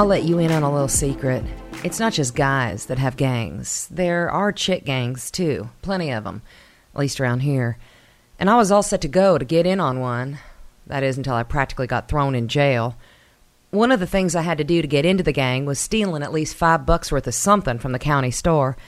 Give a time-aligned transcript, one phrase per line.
[0.00, 1.44] I'll let you in on a little secret.
[1.84, 3.86] It's not just guys that have gangs.
[3.90, 5.68] There are chick gangs, too.
[5.82, 6.40] Plenty of them.
[6.94, 7.76] At least around here.
[8.38, 10.38] And I was all set to go to get in on one.
[10.86, 12.96] That is, until I practically got thrown in jail.
[13.72, 16.22] One of the things I had to do to get into the gang was stealing
[16.22, 18.78] at least five bucks worth of something from the county store.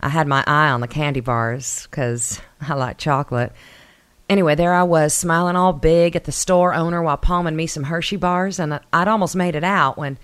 [0.00, 3.52] I had my eye on the candy bars, 'cause I like chocolate.
[4.28, 7.84] Anyway, there I was, smiling all big at the store owner while palming me some
[7.84, 10.18] Hershey bars, and I'd almost made it out when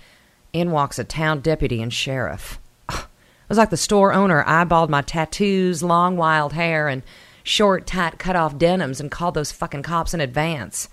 [0.53, 2.59] in walks a town deputy and sheriff.
[2.89, 7.03] It was like the store owner eyeballed my tattoos, long wild hair, and
[7.43, 10.87] short, tight, cut off denims and called those fucking cops in advance.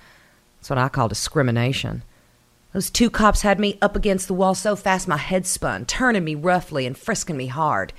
[0.58, 2.02] That's what I call discrimination.
[2.72, 6.24] Those two cops had me up against the wall so fast my head spun, turning
[6.24, 7.92] me roughly and frisking me hard.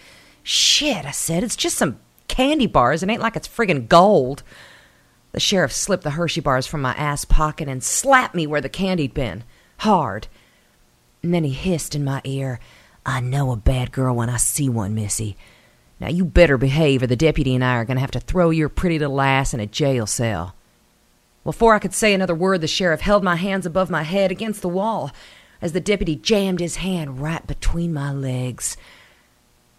[0.44, 3.04] Shit, I said, it's just some candy bars.
[3.04, 4.44] It ain't like it's friggin' gold.
[5.32, 8.70] The sheriff slipped the Hershey bars from my ass pocket and slapped me where the
[8.70, 9.44] candy'd been.
[9.80, 10.28] Hard.
[11.24, 12.60] And then he hissed in my ear,
[13.06, 15.38] I know a bad girl when I see one, Missy.
[16.00, 18.50] Now you better behave or the deputy and I are going to have to throw
[18.50, 20.56] your pretty little ass in a jail cell.
[21.44, 24.62] Before I could say another word, the sheriff held my hands above my head against
[24.62, 25.12] the wall
[25.62, 28.78] as the deputy jammed his hand right between my legs.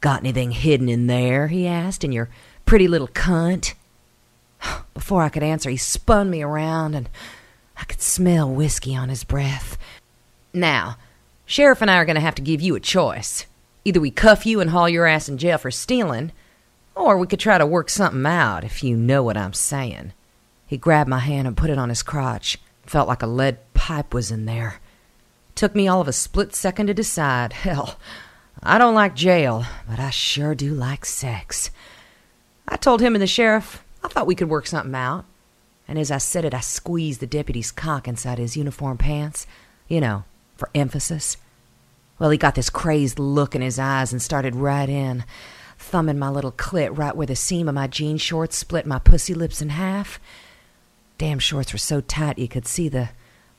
[0.00, 1.48] Got anything hidden in there?
[1.48, 2.28] he asked, in your
[2.66, 3.74] pretty little cunt.
[4.94, 7.08] Before I could answer, he spun me around and
[7.76, 9.76] I could smell whiskey on his breath.
[10.52, 10.98] Now,
[11.46, 13.46] Sheriff and I are going to have to give you a choice.
[13.84, 16.32] Either we cuff you and haul your ass in jail for stealing,
[16.94, 20.12] or we could try to work something out, if you know what I'm saying.
[20.66, 22.58] He grabbed my hand and put it on his crotch.
[22.84, 24.80] Felt like a lead pipe was in there.
[25.54, 27.52] Took me all of a split second to decide.
[27.64, 27.98] Hell,
[28.62, 31.70] I don't like jail, but I sure do like sex.
[32.68, 35.24] I told him and the sheriff I thought we could work something out.
[35.86, 39.46] And as I said it, I squeezed the deputy's cock inside his uniform pants.
[39.88, 40.24] You know,
[40.62, 41.36] for emphasis.
[42.20, 45.24] Well, he got this crazed look in his eyes and started right in,
[45.76, 49.34] thumbing my little clit right where the seam of my jean shorts split my pussy
[49.34, 50.20] lips in half.
[51.18, 53.08] Damn shorts were so tight you could see the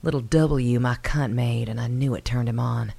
[0.01, 2.93] little W my cunt made, and I knew it turned him on.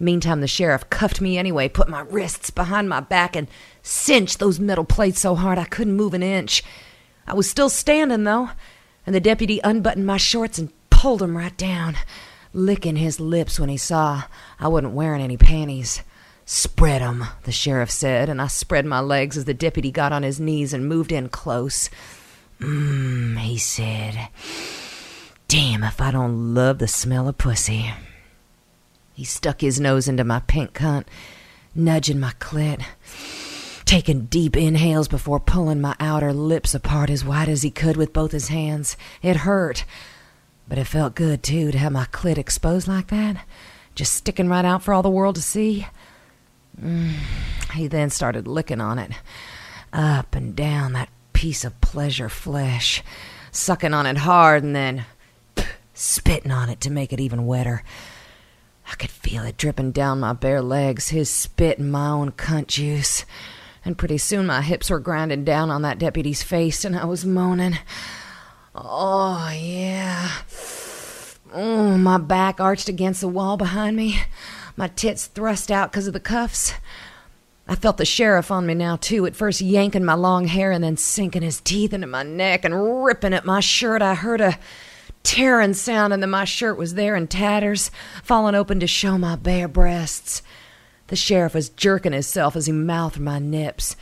[0.00, 3.46] Meantime, the sheriff cuffed me anyway, put my wrists behind my back, and
[3.82, 6.64] cinched those metal plates so hard I couldn't move an inch.
[7.26, 8.48] I was still standing, though,
[9.04, 11.98] and the deputy unbuttoned my shorts and pulled 'em right down,
[12.52, 14.24] licking his lips when he saw
[14.58, 16.02] I wasn't wearing any panties.
[16.44, 20.22] Spread 'em, the sheriff said, and I spread my legs as the deputy got on
[20.22, 21.88] his knees and moved in close.
[22.60, 24.28] Mmm, he said.
[25.48, 27.92] Damn if I don't love the smell of pussy.
[29.14, 31.04] He stuck his nose into my pink cunt,
[31.74, 32.82] nudging my clit,
[33.84, 38.12] taking deep inhales before pulling my outer lips apart as wide as he could with
[38.12, 38.96] both his hands.
[39.22, 39.84] It hurt,
[40.72, 43.44] but it felt good, too, to have my clit exposed like that,
[43.94, 45.86] just sticking right out for all the world to see.
[46.80, 47.12] Mm.
[47.74, 49.12] He then started licking on it,
[49.92, 53.02] up and down that piece of pleasure flesh,
[53.50, 55.04] sucking on it hard and then
[55.92, 57.82] spitting on it to make it even wetter.
[58.90, 62.68] I could feel it dripping down my bare legs, his spit and my own cunt
[62.68, 63.26] juice.
[63.84, 67.26] And pretty soon my hips were grinding down on that deputy's face, and I was
[67.26, 67.76] moaning.
[68.74, 70.30] Oh, yeah.
[71.54, 74.18] Oh, my back arched against the wall behind me,
[74.74, 76.72] my tits thrust out because of the cuffs.
[77.68, 80.82] I felt the sheriff on me now, too, at first yanking my long hair and
[80.82, 84.00] then sinking his teeth into my neck and ripping at my shirt.
[84.00, 84.58] I heard a
[85.22, 87.90] tearing sound, and then my shirt was there in tatters,
[88.22, 90.42] falling open to show my bare breasts.
[91.08, 93.94] The sheriff was jerking himself as he mouthed my nips,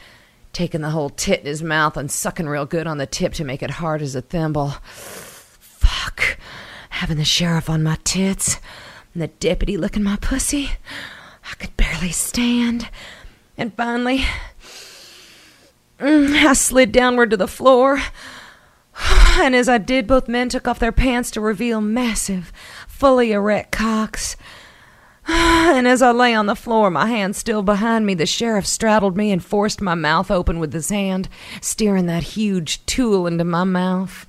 [0.52, 3.44] taking the whole tit in his mouth and sucking real good on the tip to
[3.44, 4.74] make it hard as a thimble.
[7.00, 8.60] Having the sheriff on my tits
[9.14, 10.72] and the deputy licking my pussy.
[11.50, 12.90] I could barely stand.
[13.56, 14.26] And finally,
[15.98, 18.02] mm, I slid downward to the floor.
[19.40, 22.52] And as I did, both men took off their pants to reveal massive,
[22.86, 24.36] fully erect cocks.
[25.26, 29.16] And as I lay on the floor, my hand still behind me, the sheriff straddled
[29.16, 31.30] me and forced my mouth open with his hand,
[31.62, 34.26] steering that huge tool into my mouth.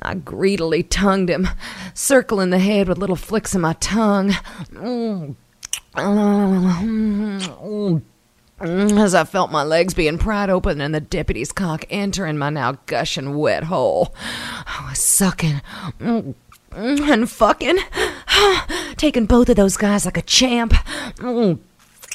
[0.00, 1.48] I greedily tongued him,
[1.94, 4.34] circling the head with little flicks of my tongue.
[8.60, 12.78] As I felt my legs being pried open and the deputy's cock entering my now
[12.86, 14.14] gushing wet hole,
[14.66, 15.60] I was sucking
[16.00, 17.78] and fucking,
[18.96, 20.74] taking both of those guys like a champ.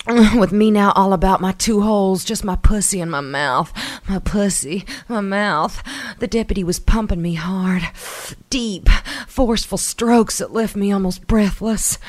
[0.35, 3.71] With me now all about my two holes, just my pussy and my mouth.
[4.07, 5.83] My pussy, my mouth.
[6.17, 7.83] The deputy was pumping me hard.
[8.49, 8.89] Deep,
[9.27, 11.99] forceful strokes that left me almost breathless.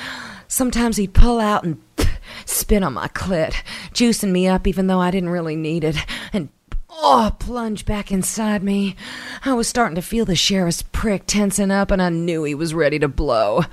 [0.49, 1.79] Sometimes he'd pull out and
[2.47, 3.53] spit on my clit,
[3.93, 5.97] juicing me up even though I didn't really need it,
[6.33, 6.49] and
[6.89, 8.97] oh, plunge back inside me.
[9.45, 12.73] I was starting to feel the sheriff's prick tensing up, and I knew he was
[12.73, 13.65] ready to blow.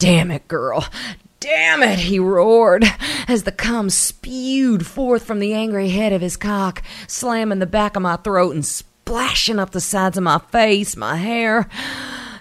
[0.00, 0.84] Damn it, girl.
[1.40, 2.84] Damn it, he roared
[3.28, 7.94] as the cum spewed forth from the angry head of his cock, slamming the back
[7.94, 11.68] of my throat and splashing up the sides of my face, my hair.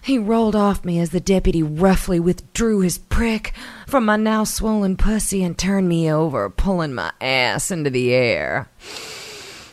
[0.01, 3.53] He rolled off me as the deputy roughly withdrew his prick
[3.85, 8.69] from my now swollen pussy and turned me over, pulling my ass into the air.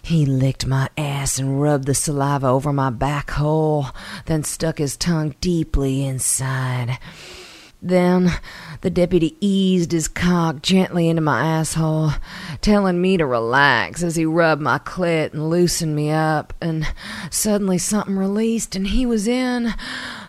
[0.02, 3.86] He licked my ass and rubbed the saliva over my back hole,
[4.26, 6.98] then stuck his tongue deeply inside.
[7.86, 8.32] Then
[8.80, 12.12] the deputy eased his cock gently into my asshole,
[12.62, 16.54] telling me to relax as he rubbed my clit and loosened me up.
[16.62, 16.86] And
[17.30, 19.74] suddenly something released and he was in,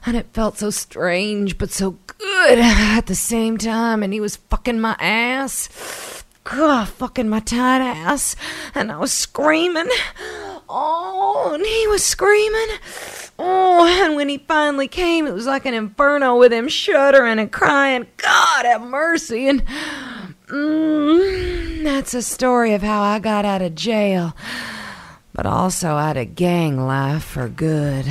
[0.05, 4.03] and it felt so strange but so good at the same time.
[4.03, 6.23] And he was fucking my ass.
[6.43, 8.35] God, fucking my tight ass.
[8.75, 9.89] And I was screaming.
[10.67, 12.67] Oh, and he was screaming.
[13.37, 17.51] Oh, and when he finally came, it was like an inferno with him shuddering and
[17.51, 19.49] crying, God have mercy.
[19.49, 19.65] And
[20.47, 24.35] mm, that's a story of how I got out of jail,
[25.33, 28.05] but also out of gang life for good.